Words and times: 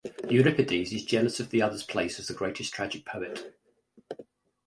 Euripides 0.31 0.91
is 0.91 1.05
jealous 1.05 1.39
of 1.39 1.51
the 1.51 1.61
other's 1.61 1.83
place 1.83 2.17
as 2.19 2.25
the 2.27 2.33
greatest 2.33 2.73
tragic 2.73 3.05
poet. 3.05 3.53